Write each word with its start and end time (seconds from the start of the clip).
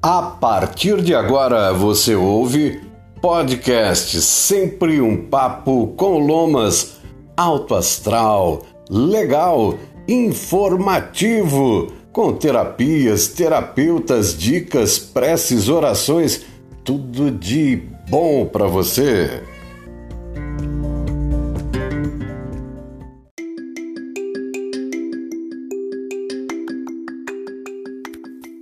A 0.00 0.22
partir 0.22 1.02
de 1.02 1.12
agora 1.12 1.72
você 1.72 2.14
ouve 2.14 2.80
podcast 3.20 4.20
Sempre 4.22 5.00
um 5.00 5.26
Papo 5.26 5.88
com 5.96 6.20
Lomas, 6.20 6.98
alto 7.36 7.74
astral, 7.74 8.62
legal, 8.88 9.74
informativo, 10.06 11.88
com 12.12 12.32
terapias, 12.32 13.26
terapeutas, 13.26 14.38
dicas, 14.38 15.00
preces, 15.00 15.68
orações, 15.68 16.42
tudo 16.84 17.32
de 17.32 17.82
bom 18.08 18.46
para 18.46 18.68
você. 18.68 19.42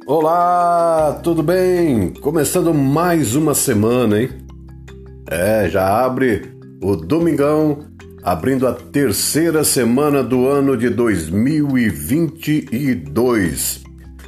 Olá, 0.09 1.19
tudo 1.25 1.43
bem? 1.43 2.11
Começando 2.21 2.73
mais 2.73 3.35
uma 3.35 3.55
semana, 3.55 4.23
hein? 4.23 4.29
É, 5.29 5.69
já 5.69 5.85
abre 5.85 6.43
o 6.81 6.95
domingão, 6.95 7.81
abrindo 8.23 8.69
a 8.69 8.73
terceira 8.73 9.65
semana 9.65 10.23
do 10.23 10.47
ano 10.47 10.77
de 10.77 10.89
2022. 10.91 13.83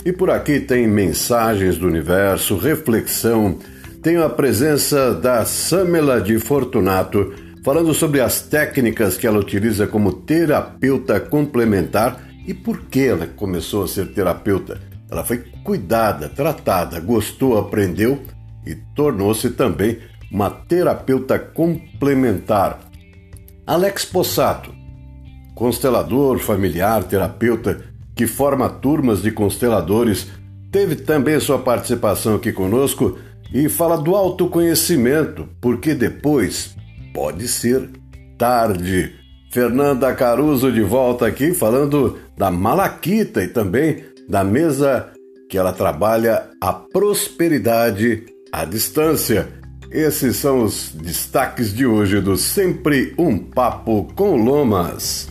E 0.04 0.12
por 0.12 0.30
aqui 0.30 0.58
tem 0.58 0.88
mensagens 0.88 1.78
do 1.78 1.86
universo, 1.86 2.56
reflexão, 2.56 3.56
tenho 4.02 4.24
a 4.24 4.28
presença 4.28 5.14
da 5.14 5.44
Samela 5.44 6.20
de 6.20 6.40
Fortunato 6.40 7.32
falando 7.64 7.94
sobre 7.94 8.20
as 8.20 8.42
técnicas 8.42 9.16
que 9.16 9.28
ela 9.28 9.38
utiliza 9.38 9.86
como 9.86 10.12
terapeuta 10.12 11.20
complementar 11.20 12.20
e 12.44 12.52
por 12.52 12.80
que 12.86 13.06
ela 13.06 13.28
começou 13.28 13.84
a 13.84 13.88
ser 13.88 14.08
terapeuta. 14.08 14.87
Ela 15.10 15.24
foi 15.24 15.38
cuidada, 15.64 16.28
tratada, 16.28 17.00
gostou, 17.00 17.58
aprendeu 17.58 18.22
e 18.66 18.74
tornou-se 18.74 19.50
também 19.50 19.98
uma 20.30 20.50
terapeuta 20.50 21.38
complementar. 21.38 22.80
Alex 23.66 24.04
Possato, 24.04 24.74
constelador 25.54 26.38
familiar, 26.38 27.04
terapeuta 27.04 27.82
que 28.14 28.26
forma 28.26 28.68
turmas 28.68 29.22
de 29.22 29.30
consteladores, 29.30 30.26
teve 30.72 30.96
também 30.96 31.38
sua 31.40 31.58
participação 31.58 32.34
aqui 32.34 32.52
conosco 32.52 33.18
e 33.52 33.68
fala 33.68 33.96
do 33.96 34.14
autoconhecimento, 34.14 35.48
porque 35.60 35.94
depois 35.94 36.76
pode 37.14 37.48
ser 37.48 37.88
tarde. 38.36 39.14
Fernanda 39.50 40.14
Caruso 40.14 40.70
de 40.70 40.82
volta 40.82 41.26
aqui 41.26 41.54
falando 41.54 42.18
da 42.36 42.50
Malaquita 42.50 43.42
e 43.42 43.48
também 43.48 44.04
da 44.28 44.44
mesa 44.44 45.10
que 45.48 45.56
ela 45.56 45.72
trabalha 45.72 46.50
a 46.60 46.72
prosperidade 46.72 48.26
à 48.52 48.64
distância. 48.64 49.48
Esses 49.90 50.36
são 50.36 50.62
os 50.62 50.90
destaques 50.92 51.72
de 51.72 51.86
hoje 51.86 52.20
do 52.20 52.36
Sempre 52.36 53.14
um 53.18 53.38
Papo 53.38 54.06
com 54.14 54.36
Lomas. 54.36 55.28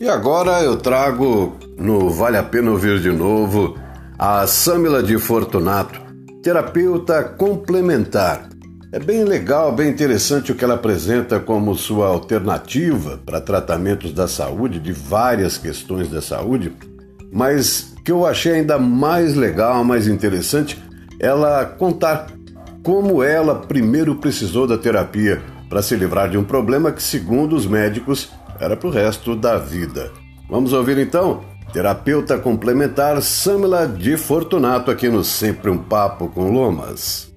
E 0.00 0.08
agora 0.08 0.62
eu 0.62 0.76
trago 0.76 1.56
no 1.76 2.10
Vale 2.10 2.36
a 2.36 2.42
Pena 2.42 2.70
Ouvir 2.70 3.00
de 3.00 3.10
Novo 3.10 3.76
a 4.18 4.46
Samila 4.46 5.02
de 5.02 5.18
Fortunato, 5.18 6.00
terapeuta 6.42 7.24
complementar 7.24 8.51
é 8.92 8.98
bem 8.98 9.24
legal, 9.24 9.72
bem 9.72 9.88
interessante 9.88 10.52
o 10.52 10.54
que 10.54 10.62
ela 10.62 10.74
apresenta 10.74 11.40
como 11.40 11.74
sua 11.74 12.08
alternativa 12.08 13.18
para 13.24 13.40
tratamentos 13.40 14.12
da 14.12 14.28
saúde, 14.28 14.78
de 14.78 14.92
várias 14.92 15.56
questões 15.56 16.10
da 16.10 16.20
saúde, 16.20 16.76
mas 17.32 17.94
que 18.04 18.12
eu 18.12 18.26
achei 18.26 18.52
ainda 18.52 18.78
mais 18.78 19.34
legal, 19.34 19.82
mais 19.82 20.06
interessante, 20.06 20.78
ela 21.18 21.64
contar 21.64 22.26
como 22.82 23.22
ela 23.22 23.54
primeiro 23.54 24.16
precisou 24.16 24.66
da 24.66 24.76
terapia 24.76 25.40
para 25.70 25.80
se 25.80 25.96
livrar 25.96 26.28
de 26.28 26.36
um 26.36 26.44
problema 26.44 26.92
que, 26.92 27.02
segundo 27.02 27.56
os 27.56 27.66
médicos, 27.66 28.28
era 28.60 28.76
para 28.76 28.88
o 28.88 28.92
resto 28.92 29.34
da 29.34 29.56
vida. 29.56 30.10
Vamos 30.50 30.74
ouvir 30.74 30.98
então? 30.98 31.40
Terapeuta 31.72 32.36
complementar 32.36 33.22
Samila 33.22 33.86
de 33.86 34.18
Fortunato 34.18 34.90
aqui 34.90 35.08
no 35.08 35.24
Sempre 35.24 35.70
um 35.70 35.78
Papo 35.78 36.28
com 36.28 36.50
Lomas. 36.50 37.31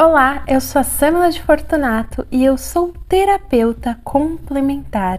Olá, 0.00 0.44
eu 0.46 0.60
sou 0.60 0.80
a 0.80 0.84
Samela 0.84 1.28
de 1.28 1.42
Fortunato 1.42 2.24
e 2.30 2.44
eu 2.44 2.56
sou 2.56 2.94
terapeuta 3.08 3.98
complementar. 4.04 5.18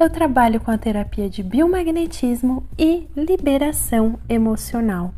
Eu 0.00 0.10
trabalho 0.10 0.58
com 0.58 0.68
a 0.68 0.76
terapia 0.76 1.30
de 1.30 1.44
biomagnetismo 1.44 2.66
e 2.76 3.06
liberação 3.16 4.18
emocional. 4.28 5.14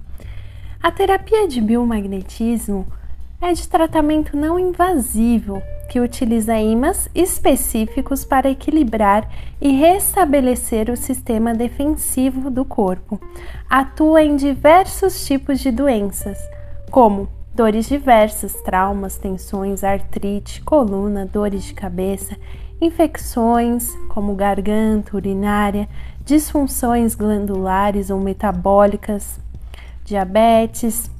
A 0.82 0.90
terapia 0.90 1.48
de 1.48 1.58
biomagnetismo 1.58 2.86
é 3.40 3.50
de 3.54 3.66
tratamento 3.66 4.36
não 4.36 4.58
invasivo 4.58 5.62
que 5.88 6.00
utiliza 6.00 6.58
ímãs 6.58 7.08
específicos 7.14 8.26
para 8.26 8.50
equilibrar 8.50 9.26
e 9.58 9.72
restabelecer 9.72 10.90
o 10.90 10.96
sistema 10.98 11.54
defensivo 11.54 12.50
do 12.50 12.62
corpo. 12.62 13.18
Atua 13.70 14.22
em 14.22 14.36
diversos 14.36 15.24
tipos 15.24 15.60
de 15.60 15.70
doenças, 15.70 16.38
como 16.90 17.37
dores 17.58 17.88
diversas, 17.88 18.54
traumas, 18.62 19.18
tensões, 19.18 19.82
artrite, 19.82 20.62
coluna, 20.62 21.26
dores 21.26 21.64
de 21.64 21.74
cabeça, 21.74 22.36
infecções 22.80 23.92
como 24.08 24.36
garganta, 24.36 25.16
urinária, 25.16 25.88
disfunções 26.24 27.16
glandulares 27.16 28.10
ou 28.10 28.20
metabólicas, 28.20 29.40
diabetes, 30.04 31.10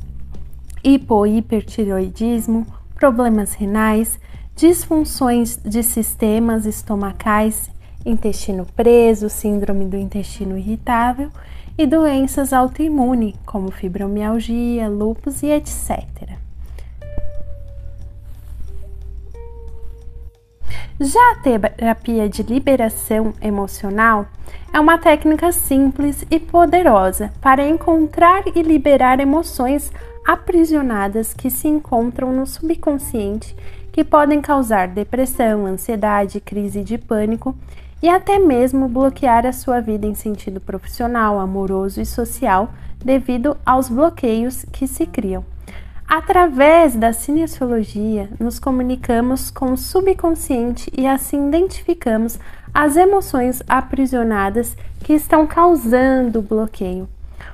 hipohipertiroidismo, 0.84 2.65
problemas 2.94 3.55
renais, 3.55 4.16
disfunções 4.55 5.56
de 5.56 5.82
sistemas 5.82 6.66
estomacais, 6.66 7.69
intestino 8.06 8.65
preso, 8.76 9.28
síndrome 9.28 9.87
do 9.87 9.97
intestino 9.97 10.56
irritável 10.56 11.32
e 11.78 11.86
doenças 11.86 12.52
autoimunes, 12.52 13.36
como 13.46 13.70
fibromialgia, 13.70 14.88
lúpus 14.88 15.44
e 15.44 15.52
etc. 15.52 16.36
Já 21.00 21.20
a 21.30 21.36
terapia 21.36 22.28
de 22.28 22.42
liberação 22.42 23.32
emocional 23.40 24.26
é 24.74 24.80
uma 24.80 24.98
técnica 24.98 25.52
simples 25.52 26.24
e 26.28 26.40
poderosa 26.40 27.32
para 27.40 27.68
encontrar 27.68 28.42
e 28.52 28.62
liberar 28.62 29.20
emoções 29.20 29.92
aprisionadas 30.26 31.32
que 31.32 31.50
se 31.50 31.68
encontram 31.68 32.32
no 32.32 32.44
subconsciente, 32.44 33.54
que 33.92 34.02
podem 34.02 34.40
causar 34.40 34.88
depressão, 34.88 35.66
ansiedade, 35.66 36.40
crise 36.40 36.82
de 36.82 36.98
pânico 36.98 37.56
e 38.03 38.09
até 38.09 38.38
mesmo 38.38 38.88
bloquear 38.88 39.44
a 39.44 39.53
sua 39.53 39.81
vida 39.81 40.06
em 40.06 40.14
sentido 40.14 40.60
profissional, 40.60 41.38
amoroso 41.38 42.00
e 42.00 42.06
social 42.06 42.70
devido 43.04 43.56
aos 43.64 43.88
bloqueios 43.88 44.64
que 44.72 44.86
se 44.86 45.06
criam. 45.06 45.44
Através 46.06 46.94
da 46.94 47.12
cinesiologia, 47.12 48.31
nos 48.41 48.58
comunicamos 48.58 49.50
com 49.50 49.72
o 49.72 49.76
subconsciente 49.76 50.91
e 50.97 51.06
assim 51.06 51.48
identificamos 51.48 52.38
as 52.72 52.97
emoções 52.97 53.62
aprisionadas 53.69 54.76
que 55.04 55.12
estão 55.12 55.47
causando 55.47 56.38
o 56.38 56.43
bloqueio. 56.43 57.08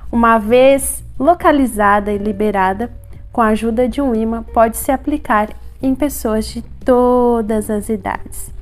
Uma 0.09 0.37
vez 0.37 1.03
localizada 1.19 2.13
e 2.13 2.17
liberada, 2.17 2.89
com 3.33 3.41
a 3.41 3.47
ajuda 3.47 3.89
de 3.89 4.01
um 4.01 4.15
imã, 4.15 4.41
pode 4.41 4.77
se 4.77 4.91
aplicar 4.91 5.49
em 5.81 5.93
pessoas 5.93 6.45
de 6.45 6.61
todas 6.61 7.69
as 7.69 7.89
idades 7.89 8.54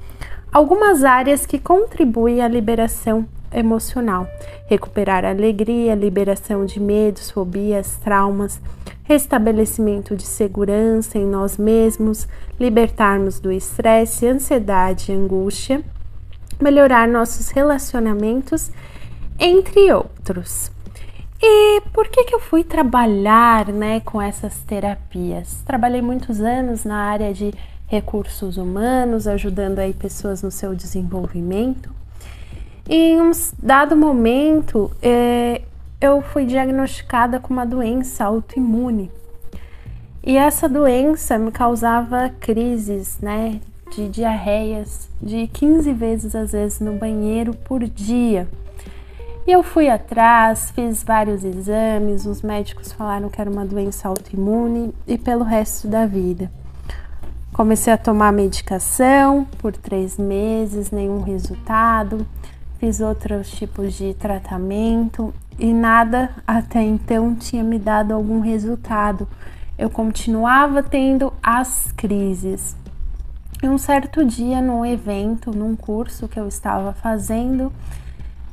algumas 0.54 1.04
áreas 1.04 1.46
que 1.48 1.58
contribuem 1.58 2.42
à 2.42 2.48
liberação 2.48 3.26
emocional, 3.52 4.28
recuperar 4.68 5.26
a 5.26 5.32
alegria, 5.32 5.96
liberação 5.96 6.66
de 6.66 6.80
medos, 6.80 7.32
fobias, 7.32 7.98
traumas, 8.04 8.62
restabelecimento 9.04 10.16
de 10.16 10.24
segurança 10.24 11.18
em 11.18 11.26
nós 11.26 11.58
mesmos, 11.58 12.28
libertarmos 12.60 13.40
do 13.40 13.52
estresse, 13.52 14.28
ansiedade 14.28 15.12
e 15.12 15.16
angústia, 15.16 15.84
melhorar 16.62 17.08
nossos 17.08 17.50
relacionamentos, 17.50 18.72
entre 19.40 19.92
outros. 19.92 20.72
E 21.42 21.82
por 21.92 22.08
que, 22.08 22.24
que 22.24 22.34
eu 22.34 22.40
fui 22.40 22.64
trabalhar 22.64 23.68
né, 23.68 24.00
com 24.00 24.22
essas 24.22 24.60
terapias? 24.60 25.62
Trabalhei 25.66 26.02
muitos 26.02 26.40
anos 26.40 26.86
na 26.86 26.96
área 26.96 27.34
de 27.34 27.54
recursos 27.94 28.58
humanos, 28.58 29.28
ajudando 29.28 29.78
aí 29.78 29.94
pessoas 29.94 30.42
no 30.42 30.50
seu 30.50 30.74
desenvolvimento. 30.74 31.94
E 32.90 32.96
em 32.96 33.22
um 33.22 33.32
dado 33.62 33.96
momento, 33.96 34.92
é, 35.00 35.62
eu 36.02 36.22
fui 36.24 36.46
diagnosticada 36.46 37.40
com 37.40 37.54
uma 37.54 37.66
doença 37.66 38.26
autoimune. 38.26 39.12
E 40.24 40.36
essa 40.38 40.68
doença 40.68 41.38
me 41.38 41.52
causava 41.52 42.32
crises, 42.40 43.20
né, 43.20 43.60
de 43.96 44.10
diarreias 44.10 45.08
de 45.22 45.46
15 45.48 45.94
vezes 45.94 46.36
às 46.36 46.52
vezes 46.52 46.80
no 46.80 46.94
banheiro 46.94 47.54
por 47.54 47.84
dia. 47.84 48.48
E 49.46 49.52
eu 49.52 49.62
fui 49.62 49.88
atrás, 49.88 50.72
fiz 50.72 51.04
vários 51.04 51.44
exames, 51.44 52.26
os 52.26 52.42
médicos 52.42 52.92
falaram 52.92 53.30
que 53.30 53.40
era 53.40 53.52
uma 53.52 53.66
doença 53.66 54.08
autoimune 54.08 54.94
e 55.06 55.16
pelo 55.16 55.44
resto 55.44 55.88
da 55.88 56.08
vida. 56.08 56.50
Comecei 57.54 57.94
a 57.94 57.98
tomar 57.98 58.34
medicação 58.34 59.46
por 59.60 59.78
três 59.78 60.18
meses, 60.18 60.90
nenhum 60.90 61.22
resultado. 61.22 62.26
Fiz 62.80 63.00
outros 63.00 63.52
tipos 63.52 63.94
de 63.94 64.16
tratamento 64.16 65.32
e 65.60 65.72
nada 65.72 66.32
até 66.48 66.82
então 66.82 67.36
tinha 67.36 67.64
me 67.64 67.78
dado 67.78 68.12
algum 68.12 68.40
resultado. 68.40 69.28
Eu 69.78 69.88
continuava 69.88 70.82
tendo 70.82 71.32
as 71.44 71.92
crises. 71.96 72.76
E 73.62 73.70
um 73.70 73.78
certo 73.78 74.26
dia, 74.26 74.60
num 74.60 74.84
evento, 74.84 75.52
num 75.52 75.76
curso 75.76 76.28
que 76.28 76.40
eu 76.40 76.48
estava 76.48 76.92
fazendo, 76.92 77.72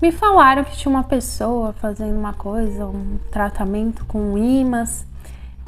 me 0.00 0.12
falaram 0.12 0.62
que 0.62 0.76
tinha 0.76 0.90
uma 0.90 1.04
pessoa 1.04 1.72
fazendo 1.72 2.18
uma 2.18 2.34
coisa, 2.34 2.84
um 2.84 3.18
tratamento 3.30 4.04
com 4.04 4.36
imãs 4.36 5.08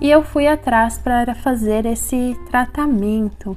e 0.03 0.11
eu 0.11 0.21
fui 0.25 0.49
atrás 0.49 0.99
para 0.99 1.33
fazer 1.33 1.87
esse 1.87 2.37
tratamento. 2.51 3.57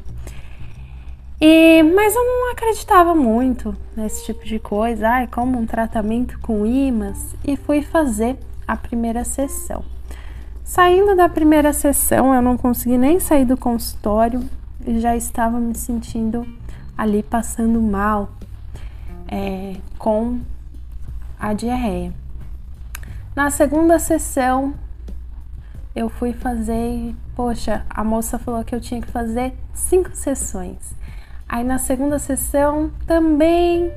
E, 1.41 1.81
mas 1.81 2.15
eu 2.15 2.23
não 2.23 2.51
acreditava 2.51 3.15
muito 3.15 3.75
nesse 3.97 4.25
tipo 4.25 4.45
de 4.45 4.59
coisa, 4.59 5.09
ai, 5.09 5.27
como 5.27 5.57
um 5.57 5.65
tratamento 5.65 6.37
com 6.41 6.63
imãs, 6.63 7.35
e 7.43 7.57
fui 7.57 7.81
fazer 7.81 8.37
a 8.67 8.77
primeira 8.77 9.23
sessão. 9.23 9.83
Saindo 10.63 11.15
da 11.15 11.27
primeira 11.27 11.73
sessão, 11.73 12.31
eu 12.31 12.43
não 12.43 12.57
consegui 12.57 12.99
nem 12.99 13.19
sair 13.19 13.45
do 13.45 13.57
consultório 13.57 14.47
e 14.85 14.99
já 14.99 15.15
estava 15.17 15.59
me 15.59 15.73
sentindo 15.73 16.45
ali 16.95 17.23
passando 17.23 17.81
mal 17.81 18.29
é, 19.27 19.77
com 19.97 20.39
a 21.39 21.53
diarreia. 21.53 22.13
Na 23.35 23.49
segunda 23.49 23.97
sessão, 23.97 24.75
eu 25.95 26.09
fui 26.09 26.33
fazer 26.33 26.73
e, 26.73 27.15
poxa, 27.35 27.85
a 27.89 28.03
moça 28.03 28.37
falou 28.37 28.63
que 28.63 28.75
eu 28.75 28.81
tinha 28.81 29.01
que 29.01 29.07
fazer 29.07 29.53
cinco 29.73 30.09
sessões. 30.13 30.93
Aí 31.47 31.63
na 31.63 31.77
segunda 31.77 32.19
sessão 32.19 32.91
também 33.07 33.91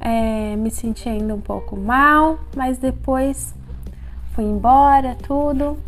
é, 0.00 0.54
me 0.56 0.70
senti 0.70 1.08
ainda 1.08 1.34
um 1.34 1.40
pouco 1.40 1.76
mal, 1.76 2.38
mas 2.54 2.78
depois 2.78 3.54
fui 4.34 4.44
embora, 4.44 5.16
tudo. 5.22 5.78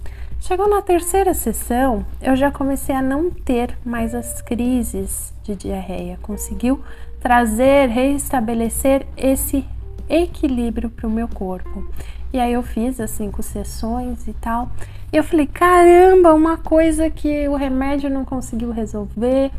Chegou 0.41 0.69
na 0.69 0.83
terceira 0.83 1.35
sessão, 1.35 2.05
eu 2.21 2.35
já 2.35 2.51
comecei 2.51 2.95
a 2.95 3.03
não 3.03 3.31
ter 3.31 3.79
mais 3.85 4.15
as 4.15 4.43
crises 4.43 5.33
de 5.43 5.55
diarreia. 5.55 6.19
Conseguiu 6.23 6.83
trazer, 7.21 7.89
restabelecer 7.89 9.07
esse 9.17 9.65
equilíbrio 10.09 10.91
para 10.91 11.07
o 11.07 11.11
meu 11.11 11.29
corpo. 11.29 11.87
E 12.33 12.41
aí 12.41 12.55
eu 12.55 12.63
fiz 12.63 12.99
as 12.99 13.11
cinco 13.11 13.43
sessões 13.43 14.27
e 14.27 14.33
tal. 14.33 14.71
Eu 15.13 15.23
falei, 15.23 15.47
caramba, 15.47 16.33
uma 16.33 16.57
coisa 16.57 17.11
que 17.11 17.47
o 17.47 17.55
remédio 17.55 18.09
não 18.09 18.25
conseguiu 18.25 18.71
resolver, 18.71 19.51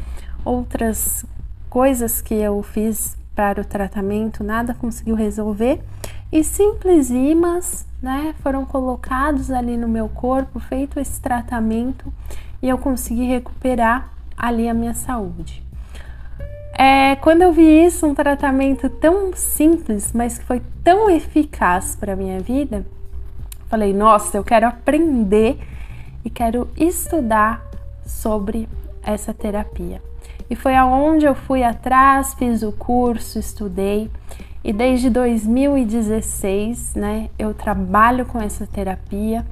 outras 0.44 1.24
coisas 1.70 2.22
que 2.22 2.34
eu 2.34 2.64
fiz 2.64 3.16
para 3.36 3.62
o 3.62 3.66
tratamento, 3.66 4.44
nada 4.44 4.74
conseguiu 4.74 5.16
resolver. 5.16 5.80
E 6.32 6.44
simples 6.44 7.12
imãs, 7.12 7.86
né, 8.02 8.34
foram 8.42 8.66
colocados 8.66 9.52
ali 9.52 9.78
no 9.78 9.88
meu 9.88 10.10
corpo, 10.10 10.60
feito 10.60 11.00
esse 11.00 11.22
tratamento, 11.22 12.12
e 12.60 12.68
eu 12.68 12.80
consegui 12.80 13.26
recuperar 13.26 14.12
ali 14.36 14.68
a 14.68 14.74
minha 14.74 14.96
saúde. 14.96 15.64
É, 16.76 17.16
quando 17.18 17.44
eu 17.44 17.54
vi 17.54 17.86
isso, 17.86 18.08
um 18.08 18.16
tratamento 18.16 18.90
tão 18.90 19.32
simples, 19.36 20.12
mas 20.12 20.40
que 20.40 20.46
foi 20.46 20.64
tão 20.84 21.12
eficaz 21.12 21.96
para 21.96 22.14
a 22.14 22.16
minha 22.16 22.40
vida, 22.40 22.84
falei: 23.74 23.92
nossa, 23.92 24.38
eu 24.38 24.44
quero 24.44 24.68
aprender 24.68 25.58
e 26.24 26.30
quero 26.30 26.70
estudar 26.78 27.66
sobre 28.06 28.70
essa 29.02 29.34
terapia. 29.34 30.00
E 30.48 30.56
foi 30.56 30.76
aonde 30.76 31.26
eu 31.26 31.34
fui 31.34 31.64
atrás, 31.64 32.36
fiz 32.36 32.62
o 32.62 32.72
curso, 32.72 33.40
estudei. 33.40 34.12
E 34.64 34.72
desde 34.72 35.10
2016, 35.10 36.94
né, 36.94 37.30
eu 37.40 37.52
trabalho 37.56 38.28
com 38.28 38.40
essa 38.40 38.68
terapia 38.68 39.44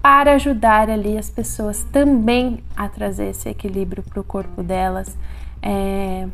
para 0.00 0.34
ajudar 0.34 0.88
ali 0.88 1.18
as 1.18 1.28
pessoas 1.28 1.82
também 1.92 2.60
a 2.76 2.88
trazer 2.88 3.30
esse 3.30 3.48
equilíbrio 3.48 4.04
para 4.04 4.20
o 4.20 4.24
corpo 4.24 4.62
delas, 4.62 5.18
é, 5.60 6.28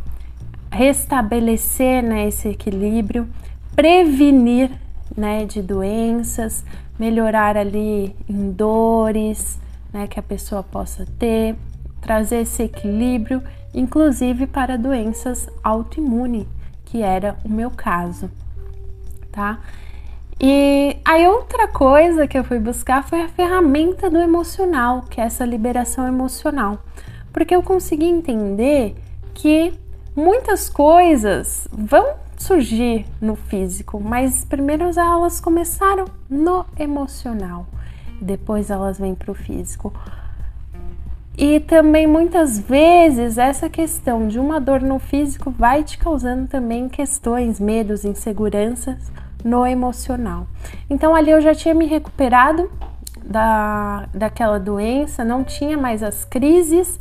restabelecer 0.71 2.03
né, 2.03 2.29
esse 2.29 2.49
equilíbrio, 2.49 3.27
prevenir 3.75 4.71
né, 5.17 5.45
de 5.47 5.63
doenças, 5.63 6.65
melhorar 7.00 7.56
ali 7.56 8.14
em 8.29 8.52
dores 8.52 9.58
né, 9.91 10.06
que 10.06 10.20
a 10.20 10.23
pessoa 10.23 10.62
possa 10.62 11.06
ter, 11.19 11.56
trazer 11.99 12.43
esse 12.43 12.64
equilíbrio, 12.64 13.43
inclusive 13.73 14.47
para 14.47 14.76
doenças 14.76 15.49
autoimunes, 15.64 16.47
que 16.85 17.00
era 17.00 17.38
o 17.43 17.49
meu 17.49 17.70
caso, 17.70 18.31
tá? 19.32 19.61
E 20.38 20.99
aí 21.02 21.26
outra 21.26 21.69
coisa 21.69 22.26
que 22.26 22.38
eu 22.38 22.44
fui 22.44 22.58
buscar 22.58 23.03
foi 23.03 23.23
a 23.23 23.29
ferramenta 23.29 24.11
do 24.11 24.19
emocional, 24.19 25.00
que 25.08 25.23
é 25.23 25.25
essa 25.25 25.46
liberação 25.46 26.06
emocional, 26.06 26.85
porque 27.32 27.56
eu 27.56 27.62
consegui 27.62 28.05
entender 28.05 28.94
que 29.32 29.73
muitas 30.14 30.69
coisas 30.69 31.67
vão 31.73 32.14
surgir 32.41 33.05
no 33.21 33.37
físico, 33.37 34.01
mas 34.01 34.47
primeiro 34.47 34.85
elas 34.99 35.41
começaram 35.41 36.07
no 36.29 36.65
emocional, 36.79 37.67
depois 38.21 38.71
elas 38.71 38.99
vêm 38.99 39.15
para 39.15 39.31
o 39.31 39.35
físico. 39.35 39.93
E 41.37 41.61
também 41.61 42.07
muitas 42.07 42.59
vezes 42.59 43.37
essa 43.37 43.69
questão 43.69 44.27
de 44.27 44.39
uma 44.39 44.59
dor 44.59 44.81
no 44.81 44.99
físico 44.99 45.51
vai 45.51 45.85
te 45.85 45.99
causando 45.99 46.49
também 46.49 46.89
questões, 46.89 47.61
medos, 47.61 48.07
inseguranças 48.07 49.13
no 49.45 49.67
emocional. 49.67 50.47
Então 50.89 51.15
ali 51.15 51.31
eu 51.31 51.43
já 51.43 51.55
tinha 51.55 51.75
me 51.75 51.85
recuperado 51.87 52.70
da, 53.23 54.09
daquela 54.15 54.59
doença, 54.59 55.25
não 55.25 55.44
tinha 55.44 55.77
mais 55.77 56.03
as 56.03 56.25
crises, 56.25 56.99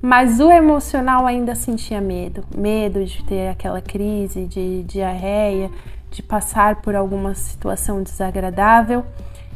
mas 0.00 0.40
o 0.40 0.50
emocional 0.50 1.26
ainda 1.26 1.54
sentia 1.54 2.00
medo, 2.00 2.44
medo 2.54 3.04
de 3.04 3.24
ter 3.24 3.48
aquela 3.48 3.80
crise 3.80 4.46
de 4.46 4.82
diarreia, 4.82 5.70
de 6.10 6.22
passar 6.22 6.76
por 6.76 6.94
alguma 6.94 7.34
situação 7.34 8.02
desagradável. 8.02 9.04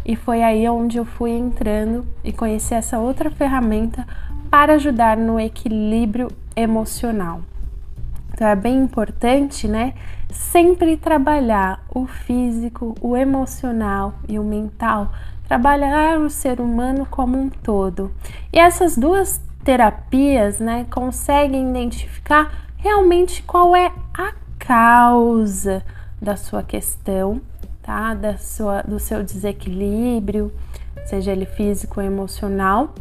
E 0.04 0.16
foi 0.16 0.42
aí 0.42 0.68
onde 0.68 0.98
eu 0.98 1.04
fui 1.04 1.30
entrando 1.30 2.06
e 2.24 2.32
conheci 2.32 2.74
essa 2.74 2.98
outra 2.98 3.30
ferramenta 3.30 4.06
para 4.50 4.74
ajudar 4.74 5.16
no 5.16 5.38
equilíbrio 5.38 6.28
emocional. 6.56 7.42
Então 8.32 8.48
é 8.48 8.56
bem 8.56 8.78
importante, 8.78 9.68
né? 9.68 9.94
Sempre 10.30 10.96
trabalhar 10.96 11.84
o 11.94 12.06
físico, 12.06 12.94
o 13.00 13.16
emocional 13.16 14.14
e 14.28 14.38
o 14.38 14.44
mental, 14.44 15.12
trabalhar 15.46 16.18
o 16.18 16.30
ser 16.30 16.60
humano 16.60 17.06
como 17.10 17.38
um 17.38 17.50
todo. 17.50 18.10
E 18.52 18.58
essas 18.58 18.96
duas 18.96 19.40
terapias 19.64 20.58
né, 20.58 20.86
conseguem 20.90 21.70
identificar 21.70 22.68
realmente 22.76 23.42
qual 23.42 23.76
é 23.76 23.92
a 24.14 24.32
causa 24.58 25.82
da 26.20 26.36
sua 26.36 26.62
questão, 26.62 27.40
tá? 27.82 28.14
Da 28.14 28.36
sua, 28.36 28.82
do 28.82 28.98
seu 28.98 29.22
desequilíbrio, 29.22 30.52
seja 31.06 31.32
ele 31.32 31.46
físico 31.46 32.00
ou 32.00 32.06
emocional, 32.06 32.94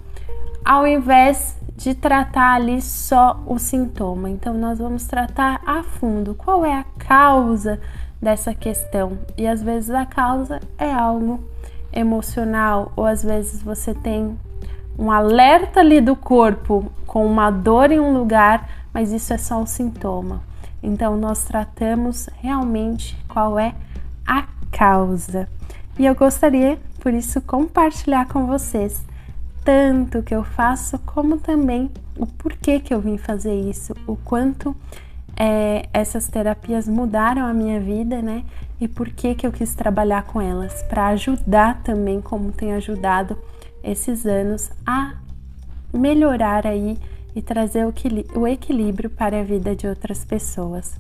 ao 0.64 0.88
invés 0.88 1.58
de 1.76 1.96
tratar 1.96 2.56
ali 2.56 2.82
só 2.82 3.42
o 3.46 3.58
sintoma. 3.58 4.30
Então, 4.30 4.54
nós 4.54 4.80
vamos 4.80 5.06
tratar 5.06 5.62
a 5.66 5.82
fundo 5.82 6.36
qual 6.36 6.66
é 6.66 6.74
a 6.74 6.84
causa 6.98 7.80
dessa 8.22 8.54
questão. 8.54 9.18
E 9.38 9.48
às 9.48 9.64
vezes 9.64 9.90
a 9.90 10.06
causa 10.06 10.60
é 10.78 10.92
algo 10.92 11.42
emocional, 11.92 12.92
ou 12.96 13.06
às 13.06 13.24
vezes 13.24 13.64
você 13.64 13.94
tem 13.94 14.38
um 15.00 15.10
alerta 15.10 15.80
ali 15.80 16.02
do 16.02 16.16
corpo 16.16 16.92
com 17.08 17.26
uma 17.26 17.50
dor 17.50 17.90
em 17.90 18.02
um 18.02 18.14
lugar, 18.14 18.70
mas 18.94 19.14
isso 19.14 19.34
é 19.34 19.38
só 19.38 19.58
um 19.58 19.66
sintoma. 19.66 20.44
Então, 20.84 21.16
nós 21.16 21.46
tratamos 21.46 22.30
realmente 22.42 23.18
qual 23.30 23.58
é 23.58 23.74
a 24.28 24.46
causa. 24.70 25.48
E 25.98 26.06
eu 26.06 26.14
gostaria, 26.14 26.78
por 27.00 27.14
isso, 27.14 27.42
compartilhar 27.42 28.28
com 28.28 28.46
vocês 28.46 29.04
tanto 29.64 30.24
que 30.24 30.34
eu 30.34 30.44
faço, 30.44 30.98
como 31.00 31.38
também 31.38 31.92
o 32.18 32.26
porquê 32.26 32.80
que 32.80 32.94
eu 32.94 33.00
vim 33.00 33.18
fazer 33.18 33.54
isso, 33.54 33.94
o 34.08 34.16
quanto 34.16 34.76
é, 35.38 35.88
essas 35.94 36.28
terapias 36.28 36.88
mudaram 36.88 37.46
a 37.46 37.54
minha 37.54 37.80
vida, 37.80 38.22
né? 38.22 38.44
E 38.82 38.88
por 38.88 39.10
que 39.10 39.36
que 39.36 39.46
eu 39.46 39.52
quis 39.52 39.76
trabalhar 39.76 40.24
com 40.24 40.42
elas? 40.42 40.82
Para 40.84 41.08
ajudar 41.08 41.82
também, 41.84 42.20
como 42.20 42.52
tem 42.52 42.74
ajudado 42.74 43.38
esses 43.84 44.26
anos, 44.26 44.70
a 44.86 45.16
melhorar 45.94 46.68
aí 46.68 46.98
e 47.36 47.42
trazer 47.42 47.86
o 48.36 48.48
equilíbrio 48.48 49.10
para 49.10 49.40
a 49.40 49.44
vida 49.44 49.76
de 49.76 49.88
outras 49.88 50.26
pessoas. 50.26 51.00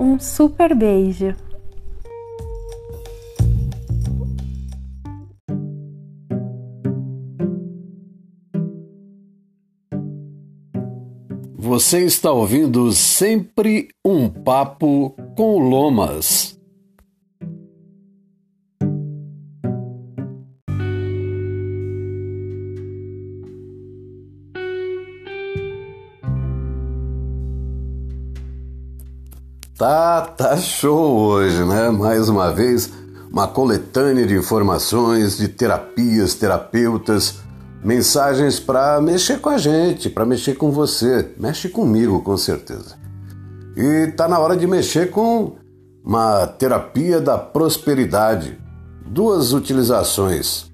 Um 0.00 0.18
super 0.18 0.74
beijo! 0.74 1.34
Você 11.54 12.04
está 12.04 12.30
ouvindo 12.30 12.90
sempre 12.92 13.88
um 14.04 14.28
papo 14.28 15.16
com 15.36 15.58
Lomas. 15.58 16.51
Tá, 29.82 30.20
tá 30.20 30.56
show 30.58 31.16
hoje, 31.16 31.64
né? 31.64 31.90
Mais 31.90 32.28
uma 32.28 32.52
vez, 32.52 32.88
uma 33.28 33.48
coletânea 33.48 34.24
de 34.24 34.36
informações, 34.36 35.36
de 35.36 35.48
terapias, 35.48 36.34
terapeutas, 36.34 37.40
mensagens 37.82 38.60
para 38.60 39.00
mexer 39.00 39.40
com 39.40 39.48
a 39.48 39.58
gente, 39.58 40.08
para 40.08 40.24
mexer 40.24 40.54
com 40.54 40.70
você. 40.70 41.34
Mexe 41.36 41.68
comigo, 41.68 42.22
com 42.22 42.36
certeza. 42.36 42.94
E 43.76 44.06
tá 44.12 44.28
na 44.28 44.38
hora 44.38 44.56
de 44.56 44.68
mexer 44.68 45.10
com 45.10 45.56
uma 46.04 46.46
terapia 46.46 47.20
da 47.20 47.36
prosperidade. 47.36 48.56
Duas 49.04 49.52
utilizações: 49.52 50.70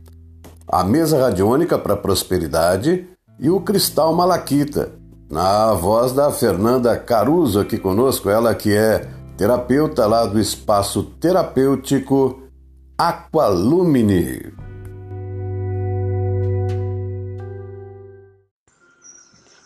a 0.71 0.85
mesa 0.85 1.19
radiônica 1.19 1.79
para 1.79 1.97
prosperidade 1.97 3.09
e 3.41 3.49
o 3.49 3.59
cristal 3.59 4.15
malaquita. 4.15 4.99
Na 5.31 5.75
voz 5.75 6.13
da 6.13 6.33
Fernanda 6.33 6.99
Caruso 6.99 7.61
aqui 7.61 7.77
conosco, 7.77 8.31
ela 8.31 8.55
que 8.55 8.75
é 8.75 9.01
terapeuta 9.37 10.07
lá 10.07 10.25
do 10.25 10.41
espaço 10.41 11.03
terapêutico 11.21 12.45
Aqualumine. 12.97 14.55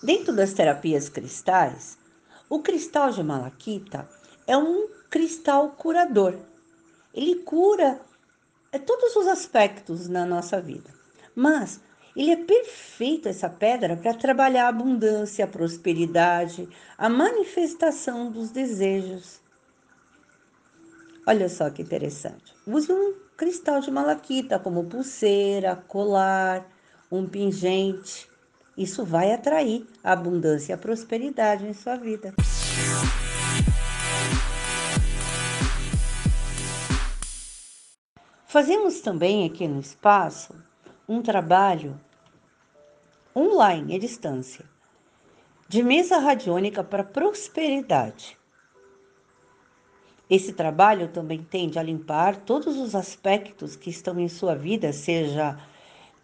Dentro 0.03 0.35
das 0.35 0.53
terapias 0.53 1.09
cristais, 1.09 1.97
o 2.51 2.59
cristal 2.59 3.13
de 3.13 3.23
malaquita 3.23 4.09
é 4.49 4.57
um 4.57 4.89
cristal 5.09 5.69
curador. 5.79 6.35
Ele 7.15 7.37
cura 7.37 8.01
é, 8.73 8.81
todos 8.81 9.15
os 9.15 9.29
aspectos 9.29 10.09
na 10.09 10.27
nossa 10.27 10.61
vida. 10.61 10.91
Mas 11.37 11.81
ele 12.15 12.31
é 12.31 12.37
perfeito 12.37 13.29
essa 13.29 13.49
pedra 13.49 13.97
para 13.97 14.15
trabalhar 14.15 14.67
a 14.67 14.69
abundância, 14.69 15.45
a 15.45 15.49
prosperidade, 15.49 16.69
a 16.97 17.09
manifestação 17.09 18.31
dos 18.31 18.51
desejos. 18.51 19.41
Olha 21.27 21.49
só 21.49 21.71
que 21.71 21.83
interessante. 21.83 22.55
Use 22.67 22.93
um 22.93 23.15
cristal 23.37 23.81
de 23.81 23.91
malaquita 23.91 24.59
como 24.59 24.85
pulseira, 24.85 25.77
colar, 25.77 26.69
um 27.11 27.27
pingente 27.27 28.31
isso 28.77 29.05
vai 29.05 29.33
atrair 29.33 29.87
a 30.03 30.13
abundância 30.13 30.73
e 30.73 30.75
a 30.75 30.79
prosperidade 30.79 31.67
em 31.67 31.75
sua 31.75 31.97
vida. 31.97 32.35
Fazemos 38.47 39.01
também 39.01 39.47
aqui 39.47 39.69
no 39.69 39.81
espaço 39.81 40.55
um 41.09 41.21
trabalho 41.21 42.01
online, 43.35 43.97
à 43.97 43.99
distância, 43.99 44.65
de 45.69 45.83
mesa 45.83 46.19
radiônica 46.19 46.85
para 46.85 47.03
prosperidade. 47.03 48.39
Esse 50.29 50.53
trabalho 50.53 51.09
também 51.09 51.43
tende 51.43 51.79
a 51.79 51.83
limpar 51.83 52.37
todos 52.37 52.77
os 52.77 52.95
aspectos 52.95 53.77
que 53.77 53.91
estão 53.91 54.19
em 54.19 54.29
sua 54.29 54.55
vida, 54.55 54.93
seja 54.93 55.59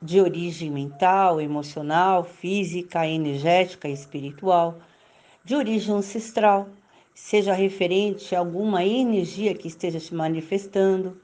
de 0.01 0.21
origem 0.21 0.71
mental, 0.71 1.41
emocional, 1.41 2.25
física, 2.25 3.07
energética 3.07 3.89
espiritual, 3.89 4.79
de 5.45 5.55
origem 5.57 5.95
ancestral, 5.95 6.69
seja 7.15 7.53
referente 7.53 8.35
a 8.35 8.39
alguma 8.39 8.85
energia 8.85 9.55
que 9.55 9.67
esteja 9.67 9.99
se 9.99 10.15
manifestando. 10.15 11.21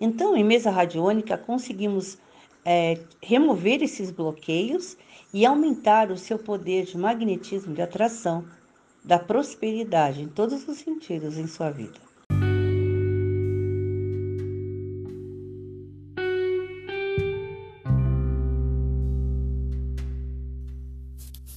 Então, 0.00 0.36
em 0.36 0.44
mesa 0.44 0.70
radiônica, 0.70 1.36
conseguimos 1.36 2.18
é, 2.64 2.98
remover 3.22 3.82
esses 3.82 4.10
bloqueios 4.10 4.96
e 5.32 5.44
aumentar 5.44 6.10
o 6.10 6.16
seu 6.16 6.38
poder 6.38 6.84
de 6.84 6.96
magnetismo, 6.96 7.74
de 7.74 7.82
atração, 7.82 8.44
da 9.04 9.18
prosperidade 9.18 10.22
em 10.22 10.28
todos 10.28 10.66
os 10.66 10.78
sentidos 10.78 11.36
em 11.36 11.46
sua 11.46 11.70
vida. 11.70 12.04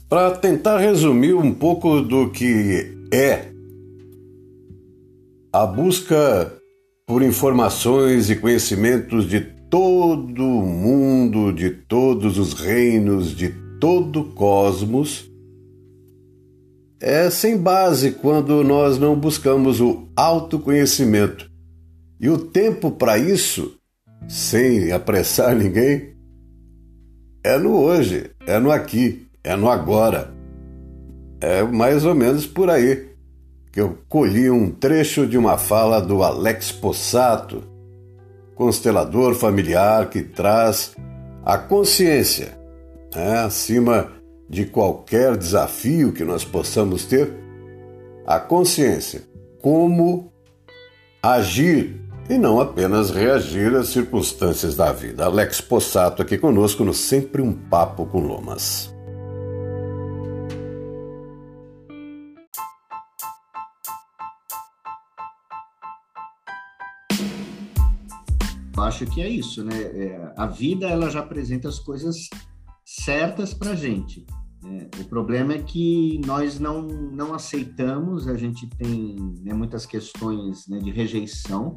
Para 0.09 0.31
tentar 0.37 0.77
resumir 0.77 1.33
um 1.33 1.53
pouco 1.53 2.01
do 2.01 2.29
que 2.31 2.97
é 3.11 3.51
a 5.51 5.65
busca 5.65 6.53
por 7.05 7.21
informações 7.21 8.29
e 8.29 8.35
conhecimentos 8.35 9.27
de 9.27 9.56
todo 9.69 10.43
o 10.43 10.65
mundo, 10.65 11.51
de 11.51 11.69
todos 11.69 12.37
os 12.37 12.53
reinos, 12.53 13.35
de 13.35 13.49
todo 13.79 14.21
o 14.21 14.31
cosmos, 14.33 15.29
é 16.99 17.29
sem 17.29 17.57
base 17.57 18.11
quando 18.11 18.63
nós 18.63 18.97
não 18.97 19.15
buscamos 19.15 19.79
o 19.79 20.07
autoconhecimento. 20.15 21.49
E 22.19 22.29
o 22.29 22.37
tempo 22.37 22.91
para 22.91 23.17
isso, 23.17 23.77
sem 24.27 24.91
apressar 24.91 25.53
ninguém, 25.57 26.15
é 27.43 27.57
no 27.57 27.77
hoje, 27.77 28.31
é 28.45 28.59
no 28.59 28.71
aqui 28.71 29.27
é 29.47 29.55
no 29.55 29.69
agora. 29.69 30.29
É 31.39 31.63
mais 31.63 32.03
ou 32.03 32.13
menos 32.13 32.45
por 32.45 32.69
aí 32.69 33.07
que 33.71 33.79
eu 33.79 33.97
colhi 34.09 34.49
um 34.49 34.69
trecho 34.69 35.25
de 35.25 35.37
uma 35.37 35.57
fala 35.57 36.01
do 36.01 36.21
Alex 36.21 36.71
Possato, 36.71 37.63
constelador 38.57 39.35
familiar 39.35 40.09
que 40.09 40.23
traz 40.23 40.95
a 41.45 41.57
consciência 41.57 42.57
né, 43.15 43.39
acima 43.39 44.11
de 44.49 44.65
qualquer 44.65 45.37
desafio 45.37 46.11
que 46.11 46.23
nós 46.23 46.43
possamos 46.43 47.05
ter, 47.05 47.31
a 48.25 48.39
consciência, 48.39 49.21
como 49.61 50.31
agir 51.21 52.01
e 52.29 52.37
não 52.37 52.59
apenas 52.59 53.11
reagir 53.11 53.73
às 53.75 53.89
circunstâncias 53.89 54.75
da 54.75 54.91
vida. 54.91 55.25
Alex 55.25 55.61
Possato 55.61 56.21
aqui 56.21 56.37
conosco 56.37 56.83
no 56.83 56.93
Sempre 56.93 57.41
um 57.41 57.53
Papo 57.53 58.05
com 58.05 58.19
Lomas. 58.19 58.96
Acho 68.83 69.05
que 69.05 69.21
é 69.21 69.29
isso, 69.29 69.63
né? 69.63 69.81
É, 69.81 70.33
a 70.37 70.45
vida 70.45 70.87
ela 70.87 71.09
já 71.09 71.19
apresenta 71.19 71.67
as 71.67 71.79
coisas 71.79 72.29
certas 72.85 73.53
para 73.53 73.75
gente. 73.75 74.25
Né? 74.63 74.89
O 74.99 75.05
problema 75.05 75.53
é 75.53 75.61
que 75.61 76.19
nós 76.25 76.59
não 76.59 76.81
não 76.83 77.33
aceitamos, 77.33 78.27
a 78.27 78.35
gente 78.35 78.67
tem 78.77 79.15
né, 79.43 79.53
muitas 79.53 79.85
questões 79.85 80.67
né, 80.67 80.79
de 80.79 80.91
rejeição 80.91 81.75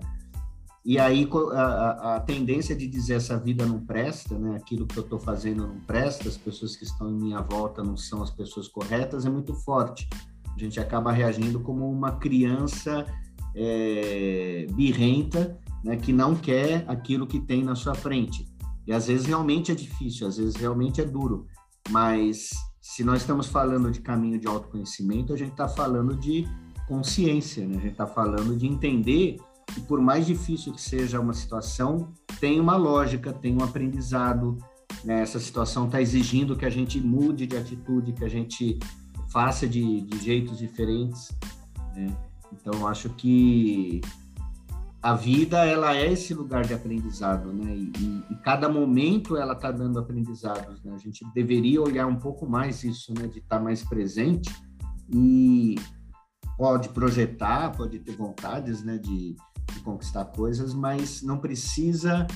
e 0.85 0.99
aí 0.99 1.29
a, 1.53 2.17
a, 2.17 2.21
tendência 2.21 2.75
de 2.75 2.87
dizer 2.87 3.15
essa 3.15 3.39
vida 3.39 3.67
não 3.67 3.85
presta, 3.85 4.39
né? 4.39 4.57
Aquilo 4.57 4.87
que 4.87 4.99
eu 4.99 5.03
estou 5.03 5.19
fazendo 5.19 5.67
não 5.67 5.79
presta, 5.81 6.29
as 6.29 6.39
pessoas 6.39 6.75
que 6.75 6.85
estão 6.85 7.11
em 7.11 7.19
minha 7.19 7.43
volta 7.43 7.83
não 7.83 7.97
são 7.99 8.23
as 8.23 8.31
pessoas 8.31 8.67
corretas 8.67 9.27
é 9.27 9.31
muito 9.31 9.55
forte. 9.55 10.09
A 10.55 10.59
gente 10.59 10.81
acaba 10.81 11.13
reagindo 11.13 11.61
como 11.61 11.91
uma 11.91 12.13
criança 12.13 13.05
é, 13.55 14.67
birrenta 14.73 15.59
né, 15.85 15.97
que 15.97 16.13
não 16.13 16.35
quer 16.35 16.85
aquilo 16.89 17.27
que 17.27 17.41
tem 17.41 17.63
na 17.63 17.75
sua 17.75 17.95
frente. 17.95 18.47
E 18.87 18.93
às 18.93 19.07
vezes 19.07 19.27
realmente 19.27 19.71
é 19.71 19.75
difícil, 19.75 20.27
às 20.27 20.37
vezes 20.37 20.57
realmente 20.57 21.01
é 21.01 21.05
duro, 21.05 21.47
mas 21.91 22.51
se 22.81 23.05
nós 23.05 23.21
estamos 23.21 23.47
falando 23.47 23.91
de 23.91 24.01
caminho 24.01 24.39
de 24.39 24.47
autoconhecimento, 24.47 25.33
a 25.33 25.37
gente 25.37 25.53
está 25.53 25.69
falando 25.69 26.17
de 26.17 26.47
consciência, 26.89 27.67
né? 27.67 27.77
a 27.77 27.81
gente 27.81 27.93
está 27.93 28.07
falando 28.07 28.57
de 28.57 28.67
entender 28.67 29.37
que 29.73 29.81
por 29.83 30.01
mais 30.01 30.27
difícil 30.27 30.73
que 30.73 30.81
seja 30.81 31.21
uma 31.21 31.33
situação, 31.33 32.13
tem 32.41 32.59
uma 32.59 32.77
lógica, 32.77 33.33
tem 33.33 33.55
um 33.57 33.63
aprendizado, 33.63 34.59
né? 35.05 35.23
essa 35.23 35.39
situação 35.39 35.87
está 35.87 36.01
exigindo 36.01 36.57
que 36.57 36.65
a 36.65 36.71
gente 36.71 37.01
mude 37.01 37.47
de 37.47 37.57
atitude, 37.57 38.13
que 38.13 38.25
a 38.25 38.29
gente 38.29 38.79
faça 39.31 39.69
de, 39.69 40.01
de 40.01 40.19
jeitos 40.19 40.59
diferentes. 40.59 41.31
Né? 41.95 42.17
Então, 42.53 42.89
acho 42.89 43.09
que 43.11 44.01
a 45.03 45.15
vida 45.15 45.65
ela 45.65 45.97
é 45.97 46.13
esse 46.13 46.35
lugar 46.35 46.65
de 46.65 46.75
aprendizado, 46.75 47.53
né? 47.53 47.75
E, 47.75 48.25
e 48.31 48.35
cada 48.45 48.69
momento 48.69 49.37
ela 49.37 49.55
está 49.55 49.71
dando 49.71 49.99
aprendizados. 49.99 50.83
Né? 50.83 50.93
A 50.95 50.99
gente 50.99 51.25
deveria 51.35 51.81
olhar 51.81 52.07
um 52.07 52.17
pouco 52.17 52.47
mais 52.47 52.85
isso, 52.85 53.15
né? 53.15 53.27
De 53.27 53.39
estar 53.39 53.59
tá 53.59 53.63
mais 53.63 53.83
presente 53.83 54.55
e 55.09 55.77
pode 56.59 56.91
projetar, 56.91 57.75
pode 57.75 57.99
ter 57.99 58.15
vontades, 58.15 58.85
né? 58.85 58.99
De, 58.99 59.35
de 59.73 59.81
conquistar 59.83 60.27
coisas, 60.27 60.75
mas 60.75 61.23
não 61.23 61.39
precisa 61.39 62.27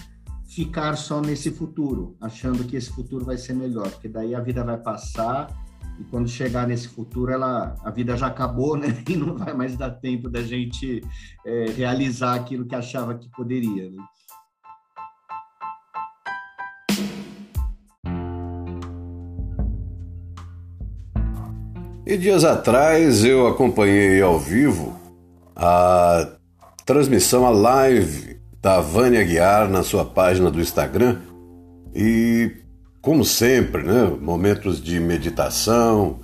ficar 0.47 0.97
só 0.97 1.21
nesse 1.21 1.51
futuro, 1.51 2.17
achando 2.21 2.65
que 2.65 2.77
esse 2.77 2.91
futuro 2.91 3.25
vai 3.25 3.37
ser 3.37 3.55
melhor, 3.55 3.91
porque 3.91 4.09
daí 4.09 4.35
a 4.35 4.41
vida 4.41 4.63
vai 4.63 4.79
passar 4.79 5.49
e 5.99 6.05
quando 6.05 6.29
chegar 6.29 6.67
nesse 6.67 6.89
futuro, 6.89 7.33
ela, 7.33 7.77
a 7.85 7.91
vida 7.91 8.17
já 8.17 8.27
acabou, 8.27 8.77
né? 8.77 8.89
E 9.09 9.17
não 9.17 9.37
vai 9.37 9.55
mais 9.55 9.77
dar 9.77 9.91
tempo 9.91 10.29
da 10.29 10.43
gente 10.43 11.03
é, 11.47 11.67
realizar 11.77 12.35
aquilo 12.35 12.67
que 12.67 12.75
achava 12.75 13.15
que 13.15 13.29
poderia. 13.31 13.91
Né? 13.91 14.03
E 22.07 22.19
dias 22.19 22.45
atrás 22.45 23.25
eu 23.25 23.47
acompanhei 23.47 24.21
ao 24.21 24.39
vivo 24.39 24.99
a 25.57 26.37
transmissão, 26.85 27.47
a 27.47 27.51
live 27.51 28.39
da 28.61 28.81
Vânia 28.81 29.25
Guiar 29.25 29.71
na 29.71 29.83
sua 29.83 30.05
página 30.05 30.51
do 30.51 30.61
Instagram 30.61 31.21
e 31.95 32.64
como 33.05 33.23
sempre, 33.23 33.83
né, 33.83 34.11
momentos 34.19 34.83
de 34.83 34.99
meditação, 34.99 36.21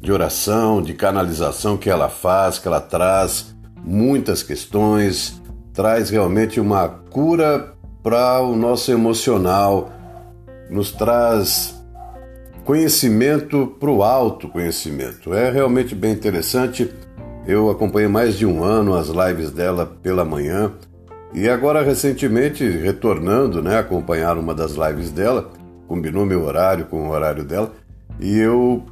de 0.00 0.10
oração, 0.10 0.82
de 0.82 0.92
canalização 0.92 1.76
que 1.76 1.88
ela 1.88 2.08
faz, 2.08 2.58
que 2.58 2.66
ela 2.66 2.80
traz 2.80 3.54
muitas 3.84 4.42
questões, 4.42 5.40
traz 5.72 6.10
realmente 6.10 6.58
uma 6.58 6.88
cura 6.88 7.72
para 8.02 8.40
o 8.40 8.56
nosso 8.56 8.90
emocional, 8.90 9.92
nos 10.68 10.90
traz 10.90 11.80
conhecimento 12.64 13.68
para 13.78 13.90
o 13.90 14.02
autoconhecimento. 14.02 15.32
É 15.32 15.52
realmente 15.52 15.94
bem 15.94 16.10
interessante. 16.10 16.92
Eu 17.46 17.70
acompanhei 17.70 18.08
mais 18.08 18.36
de 18.36 18.44
um 18.44 18.64
ano 18.64 18.96
as 18.96 19.06
lives 19.06 19.52
dela 19.52 19.86
pela 20.02 20.24
manhã 20.24 20.72
e 21.32 21.48
agora 21.48 21.80
recentemente 21.80 22.68
retornando, 22.68 23.62
né, 23.62 23.78
acompanhar 23.78 24.36
uma 24.36 24.52
das 24.52 24.72
lives 24.72 25.12
dela 25.12 25.52
combinou 25.86 26.24
meu 26.24 26.42
horário 26.44 26.86
com 26.86 27.08
o 27.08 27.10
horário 27.10 27.44
dela, 27.44 27.72
e 28.20 28.38
eu 28.38 28.84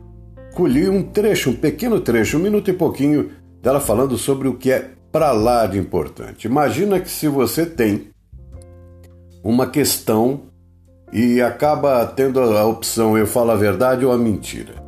colhi 0.54 0.88
um 0.88 1.02
trecho, 1.02 1.50
um 1.50 1.56
pequeno 1.56 2.00
trecho, 2.00 2.36
um 2.36 2.40
minuto 2.40 2.70
e 2.70 2.74
pouquinho 2.74 3.30
dela 3.62 3.80
falando 3.80 4.16
sobre 4.18 4.48
o 4.48 4.54
que 4.54 4.70
é 4.70 4.90
para 5.10 5.32
lá 5.32 5.66
de 5.66 5.78
importante. 5.78 6.46
Imagina 6.46 6.98
que 6.98 7.10
se 7.10 7.28
você 7.28 7.66
tem 7.66 8.08
uma 9.42 9.66
questão 9.66 10.42
e 11.12 11.42
acaba 11.42 12.06
tendo 12.06 12.40
a 12.40 12.64
opção 12.64 13.18
eu 13.18 13.26
falo 13.26 13.50
a 13.50 13.56
verdade 13.56 14.04
ou 14.04 14.12
a 14.12 14.18
mentira. 14.18 14.82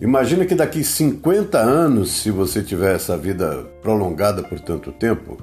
Imagina 0.00 0.44
que 0.44 0.54
daqui 0.54 0.82
50 0.82 1.58
anos, 1.58 2.10
se 2.10 2.30
você 2.30 2.62
tiver 2.62 2.96
essa 2.96 3.16
vida 3.16 3.64
prolongada 3.82 4.42
por 4.42 4.58
tanto 4.58 4.90
tempo, 4.90 5.38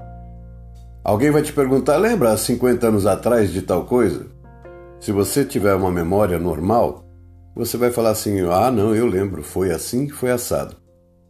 alguém 1.03 1.31
vai 1.31 1.41
te 1.41 1.53
perguntar: 1.53 1.95
lembra 1.95 2.31
há 2.31 2.37
50 2.37 2.87
anos 2.87 3.05
atrás 3.05 3.53
de 3.53 3.61
tal 3.61 3.85
coisa? 3.85 4.25
Se 4.99 5.13
você 5.13 5.45
tiver 5.45 5.73
uma 5.75 5.89
memória 5.89 6.37
normal, 6.37 7.05
você 7.55 7.77
vai 7.77 7.89
falar 7.89 8.09
assim: 8.09 8.41
ah, 8.49 8.69
não, 8.69 8.93
eu 8.93 9.05
lembro, 9.05 9.41
foi 9.41 9.71
assim 9.71 10.07
que 10.07 10.13
foi 10.13 10.29
assado. 10.29 10.75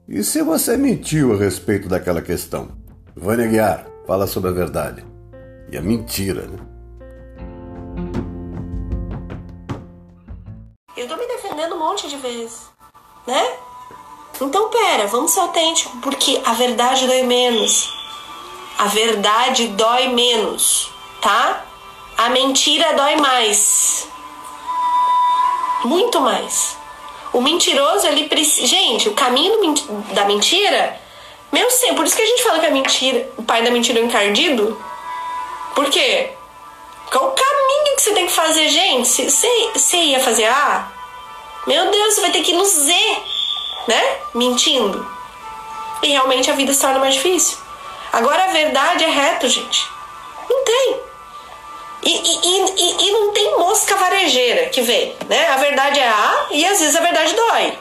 E 0.08 0.24
se 0.24 0.42
você 0.42 0.76
mentiu 0.76 1.34
a 1.34 1.38
respeito 1.38 1.88
daquela 1.88 2.22
questão? 2.22 2.70
Vânia 3.16 3.46
Guiar, 3.46 3.86
fala 4.08 4.26
sobre 4.26 4.50
a 4.50 4.54
verdade. 4.54 5.06
E 5.72 5.78
a 5.78 5.82
mentira, 5.82 6.48
né? 6.48 6.58
Eu 10.98 11.08
tô 11.08 11.16
me 11.16 11.28
defendendo 11.28 11.76
um 11.76 11.80
monte 11.80 12.10
de 12.10 12.18
vezes, 12.18 12.70
né? 13.28 13.54
Então, 14.42 14.70
pera, 14.70 15.06
vamos 15.06 15.32
ser 15.32 15.42
autênticos, 15.42 16.00
porque 16.02 16.42
a 16.44 16.54
verdade 16.54 17.06
dói 17.06 17.22
menos. 17.22 17.94
A 18.80 18.88
verdade 18.88 19.68
dói 19.68 20.08
menos, 20.08 20.92
tá? 21.22 21.69
A 22.20 22.28
mentira 22.28 22.96
dói 22.96 23.16
mais. 23.16 24.06
Muito 25.86 26.20
mais. 26.20 26.76
O 27.32 27.40
mentiroso, 27.40 28.08
ele 28.08 28.28
precisa. 28.28 28.68
Gente, 28.68 29.08
o 29.08 29.14
caminho 29.14 29.74
da 30.12 30.26
mentira. 30.26 31.00
Meu 31.50 31.72
Senhor, 31.72 31.96
por 31.96 32.06
isso 32.06 32.18
que 32.18 32.22
a 32.22 32.26
gente 32.26 32.44
fala 32.44 32.60
que 32.60 32.66
a 32.66 32.72
mentira. 32.72 33.32
O 33.38 33.44
pai 33.44 33.64
da 33.64 33.72
mentira 33.72 34.00
é 34.02 34.04
encardido. 34.04 34.78
Por 35.74 35.90
quê? 35.90 36.32
Porque 37.04 37.18
é 37.18 37.22
o 37.22 37.32
caminho 37.32 37.96
que 37.96 38.02
você 38.02 38.12
tem 38.12 38.26
que 38.26 38.34
fazer, 38.34 38.68
gente. 38.68 39.32
Você 39.32 39.98
ia 39.98 40.20
fazer 40.20 40.48
A? 40.48 40.92
Meu 41.66 41.90
Deus, 41.90 42.16
você 42.16 42.20
vai 42.20 42.32
ter 42.32 42.42
que 42.42 42.52
ir 42.52 42.56
no 42.56 42.66
Z, 42.66 42.94
né? 43.88 44.18
Mentindo. 44.34 45.10
E 46.04 46.10
realmente 46.10 46.52
a 46.52 46.54
vida 46.54 46.74
se 46.74 46.82
torna 46.82 47.00
mais 47.00 47.14
difícil. 47.14 47.58
Agora 48.12 48.44
a 48.44 48.48
verdade 48.48 49.06
é 49.06 49.10
reto, 49.10 49.48
gente. 49.48 49.88
Não 50.50 50.66
tem. 50.66 51.09
E, 52.02 52.10
e, 52.10 52.62
e, 52.78 53.08
e, 53.08 53.12
não 53.12 53.34
tem 53.34 53.58
mosca 53.58 53.96
varejeira 53.96 54.70
que 54.70 54.82
vem, 54.82 55.16
né? 55.28 55.48
A 55.48 55.58
verdade 55.58 56.00
é 56.00 56.08
A 56.08 56.48
e 56.52 56.66
às 56.66 56.80
vezes 56.80 56.96
a 56.96 57.02
verdade 57.02 57.34
dói. 57.36 57.78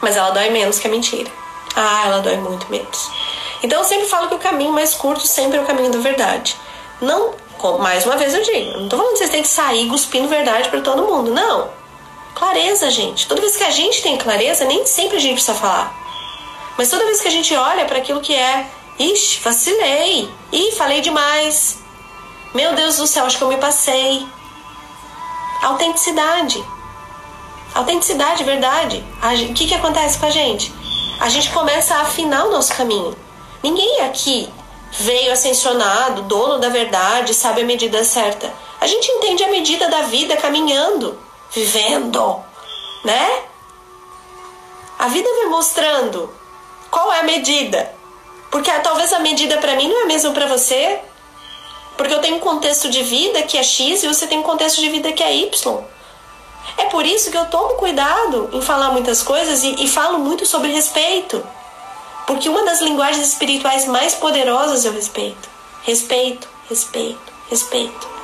Mas 0.00 0.16
ela 0.16 0.30
dói 0.30 0.48
menos 0.50 0.78
que 0.78 0.86
a 0.86 0.90
mentira. 0.90 1.30
Ah, 1.74 2.04
ela 2.06 2.20
dói 2.20 2.36
muito 2.38 2.66
menos. 2.70 3.10
Então 3.62 3.80
eu 3.80 3.84
sempre 3.84 4.06
falo 4.06 4.28
que 4.28 4.34
o 4.34 4.38
caminho 4.38 4.72
mais 4.72 4.94
curto 4.94 5.26
sempre 5.26 5.58
é 5.58 5.60
o 5.60 5.66
caminho 5.66 5.90
da 5.90 5.98
verdade. 5.98 6.56
Não, 7.00 7.34
mais 7.78 8.06
uma 8.06 8.16
vez 8.16 8.32
eu 8.32 8.42
digo, 8.42 8.78
não 8.78 8.88
tô 8.88 8.96
falando 8.96 9.12
que 9.12 9.18
vocês 9.18 9.30
têm 9.30 9.42
que 9.42 9.48
sair 9.48 9.88
cuspindo 9.88 10.28
verdade 10.28 10.68
para 10.68 10.80
todo 10.80 11.02
mundo. 11.02 11.32
Não. 11.32 11.68
Clareza, 12.34 12.90
gente. 12.90 13.26
Toda 13.26 13.40
vez 13.40 13.56
que 13.56 13.64
a 13.64 13.70
gente 13.70 14.02
tem 14.02 14.16
clareza, 14.16 14.64
nem 14.64 14.84
sempre 14.86 15.16
a 15.16 15.20
gente 15.20 15.34
precisa 15.34 15.54
falar. 15.54 15.94
Mas 16.76 16.90
toda 16.90 17.04
vez 17.06 17.20
que 17.20 17.28
a 17.28 17.30
gente 17.30 17.54
olha 17.54 17.84
para 17.86 17.98
aquilo 17.98 18.20
que 18.20 18.34
é, 18.34 18.66
ixi, 18.98 19.40
vacilei, 19.40 20.28
ih, 20.52 20.72
falei 20.72 21.00
demais, 21.00 21.78
meu 22.56 22.74
Deus 22.74 22.96
do 22.96 23.06
céu, 23.06 23.26
acho 23.26 23.36
que 23.36 23.44
eu 23.44 23.48
me 23.48 23.58
passei. 23.58 24.26
Autenticidade. 25.62 26.64
Autenticidade, 27.74 28.42
verdade. 28.44 29.04
O 29.50 29.52
que, 29.52 29.68
que 29.68 29.74
acontece 29.74 30.18
com 30.18 30.24
a 30.24 30.30
gente? 30.30 30.72
A 31.20 31.28
gente 31.28 31.50
começa 31.50 31.94
a 31.94 32.00
afinar 32.00 32.46
o 32.46 32.50
nosso 32.50 32.74
caminho. 32.74 33.14
Ninguém 33.62 34.00
aqui 34.00 34.48
veio 34.90 35.32
ascensionado, 35.32 36.22
dono 36.22 36.58
da 36.58 36.70
verdade, 36.70 37.34
sabe 37.34 37.60
a 37.60 37.64
medida 37.64 38.02
certa. 38.04 38.50
A 38.80 38.86
gente 38.86 39.06
entende 39.06 39.44
a 39.44 39.50
medida 39.50 39.90
da 39.90 40.02
vida 40.02 40.34
caminhando, 40.38 41.18
vivendo, 41.52 42.42
né? 43.04 43.42
A 44.98 45.08
vida 45.08 45.28
vai 45.28 45.46
mostrando 45.50 46.32
qual 46.90 47.12
é 47.12 47.20
a 47.20 47.24
medida. 47.24 47.94
Porque 48.50 48.70
talvez 48.78 49.12
a 49.12 49.18
medida 49.18 49.58
para 49.58 49.76
mim 49.76 49.88
não 49.88 50.00
é 50.00 50.02
a 50.04 50.06
mesma 50.06 50.30
para 50.30 50.46
você, 50.46 51.02
porque 51.96 52.12
eu 52.12 52.20
tenho 52.20 52.36
um 52.36 52.40
contexto 52.40 52.88
de 52.90 53.02
vida 53.02 53.42
que 53.42 53.56
é 53.56 53.62
X 53.62 54.02
e 54.02 54.06
você 54.06 54.26
tem 54.26 54.38
um 54.38 54.42
contexto 54.42 54.80
de 54.80 54.88
vida 54.90 55.12
que 55.12 55.22
é 55.22 55.34
Y. 55.34 55.84
É 56.78 56.84
por 56.86 57.06
isso 57.06 57.30
que 57.30 57.38
eu 57.38 57.46
tomo 57.46 57.74
cuidado 57.74 58.50
em 58.52 58.60
falar 58.60 58.90
muitas 58.90 59.22
coisas 59.22 59.62
e, 59.62 59.84
e 59.84 59.88
falo 59.88 60.18
muito 60.18 60.44
sobre 60.44 60.72
respeito. 60.72 61.42
Porque 62.26 62.48
uma 62.48 62.64
das 62.64 62.80
linguagens 62.80 63.26
espirituais 63.26 63.86
mais 63.86 64.14
poderosas 64.14 64.84
é 64.84 64.90
o 64.90 64.92
respeito. 64.92 65.48
Respeito, 65.84 66.48
respeito, 66.68 67.32
respeito. 67.48 68.16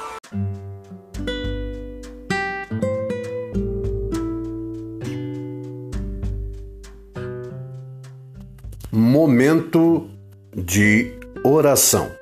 Momento 8.91 10.11
de 10.55 11.13
oração. 11.45 12.22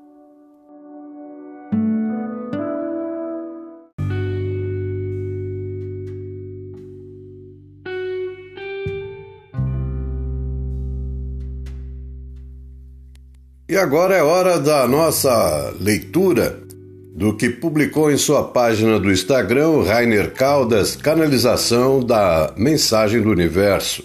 E 13.71 13.77
agora 13.77 14.17
é 14.17 14.21
hora 14.21 14.59
da 14.59 14.85
nossa 14.85 15.73
leitura 15.79 16.59
do 17.15 17.33
que 17.33 17.49
publicou 17.49 18.11
em 18.11 18.17
sua 18.17 18.43
página 18.43 18.99
do 18.99 19.09
Instagram 19.09 19.83
Rainer 19.83 20.33
Caldas, 20.33 20.97
canalização 20.97 22.03
da 22.03 22.53
Mensagem 22.57 23.21
do 23.21 23.29
Universo, 23.29 24.03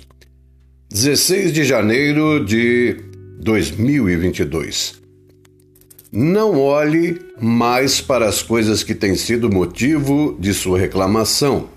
16 0.89 1.53
de 1.53 1.65
janeiro 1.65 2.45
de 2.45 2.97
2022. 3.41 5.03
Não 6.13 6.61
olhe 6.61 7.21
mais 7.41 8.01
para 8.01 8.29
as 8.29 8.45
coisas 8.45 8.85
que 8.85 8.95
têm 8.95 9.17
sido 9.17 9.51
motivo 9.51 10.37
de 10.39 10.55
sua 10.55 10.79
reclamação. 10.79 11.69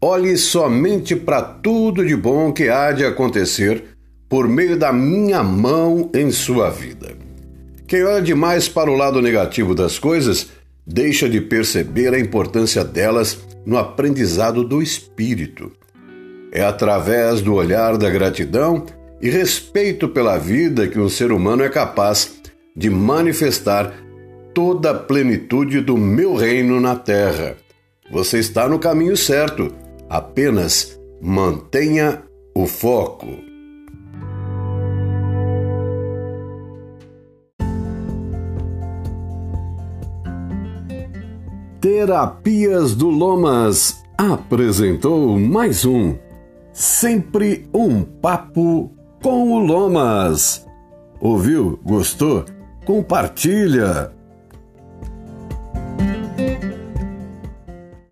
Olhe 0.00 0.34
somente 0.38 1.14
para 1.14 1.42
tudo 1.42 2.06
de 2.06 2.16
bom 2.16 2.54
que 2.54 2.70
há 2.70 2.90
de 2.90 3.04
acontecer 3.04 3.95
por 4.28 4.48
meio 4.48 4.76
da 4.76 4.92
minha 4.92 5.42
mão 5.42 6.10
em 6.14 6.30
sua 6.30 6.70
vida. 6.70 7.16
Quem 7.86 8.02
olha 8.02 8.20
demais 8.20 8.68
para 8.68 8.90
o 8.90 8.96
lado 8.96 9.22
negativo 9.22 9.74
das 9.74 9.98
coisas 9.98 10.48
deixa 10.86 11.28
de 11.28 11.40
perceber 11.40 12.14
a 12.14 12.18
importância 12.18 12.84
delas 12.84 13.38
no 13.64 13.76
aprendizado 13.76 14.64
do 14.64 14.82
espírito. 14.82 15.72
É 16.52 16.64
através 16.64 17.40
do 17.40 17.54
olhar 17.54 17.96
da 17.96 18.08
gratidão 18.08 18.86
e 19.20 19.28
respeito 19.30 20.08
pela 20.08 20.38
vida 20.38 20.86
que 20.86 20.98
um 20.98 21.08
ser 21.08 21.32
humano 21.32 21.62
é 21.62 21.68
capaz 21.68 22.36
de 22.76 22.90
manifestar 22.90 23.92
toda 24.54 24.90
a 24.90 24.94
plenitude 24.94 25.80
do 25.80 25.96
meu 25.96 26.34
reino 26.34 26.80
na 26.80 26.96
terra. 26.96 27.56
Você 28.10 28.38
está 28.38 28.68
no 28.68 28.78
caminho 28.78 29.16
certo, 29.16 29.72
apenas 30.08 30.98
mantenha 31.20 32.22
o 32.54 32.66
foco. 32.66 33.45
Terapias 41.86 42.96
do 42.96 43.08
Lomas 43.08 44.02
apresentou 44.18 45.38
mais 45.38 45.84
um 45.84 46.16
Sempre 46.72 47.68
um 47.72 48.02
Papo 48.02 48.92
com 49.22 49.52
o 49.52 49.58
Lomas. 49.60 50.66
Ouviu? 51.20 51.78
Gostou? 51.84 52.44
Compartilha! 52.84 54.15